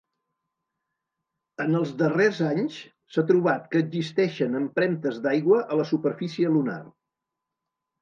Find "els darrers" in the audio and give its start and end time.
1.81-2.41